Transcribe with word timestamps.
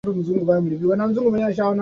Mshumaa 0.17 1.27
umeisha. 1.29 1.65